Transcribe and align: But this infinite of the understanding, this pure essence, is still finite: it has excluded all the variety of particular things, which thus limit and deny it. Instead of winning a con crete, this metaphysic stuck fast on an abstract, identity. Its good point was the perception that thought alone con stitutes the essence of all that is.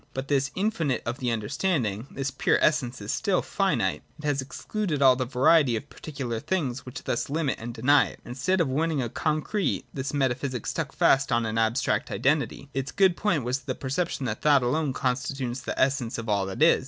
But 0.15 0.29
this 0.29 0.49
infinite 0.55 1.03
of 1.05 1.19
the 1.19 1.29
understanding, 1.29 2.07
this 2.09 2.31
pure 2.31 2.57
essence, 2.59 2.99
is 3.01 3.11
still 3.13 3.43
finite: 3.43 4.01
it 4.17 4.23
has 4.25 4.41
excluded 4.41 4.99
all 4.99 5.15
the 5.15 5.25
variety 5.27 5.75
of 5.75 5.91
particular 5.91 6.39
things, 6.39 6.87
which 6.87 7.03
thus 7.03 7.29
limit 7.29 7.59
and 7.59 7.71
deny 7.71 8.07
it. 8.07 8.19
Instead 8.25 8.61
of 8.61 8.67
winning 8.67 8.99
a 8.99 9.09
con 9.09 9.43
crete, 9.43 9.85
this 9.93 10.11
metaphysic 10.11 10.65
stuck 10.65 10.91
fast 10.91 11.31
on 11.31 11.45
an 11.45 11.59
abstract, 11.59 12.09
identity. 12.09 12.67
Its 12.73 12.91
good 12.91 13.15
point 13.15 13.43
was 13.43 13.59
the 13.59 13.75
perception 13.75 14.25
that 14.25 14.41
thought 14.41 14.63
alone 14.63 14.91
con 14.91 15.15
stitutes 15.15 15.61
the 15.63 15.79
essence 15.79 16.17
of 16.17 16.27
all 16.27 16.47
that 16.47 16.63
is. 16.63 16.79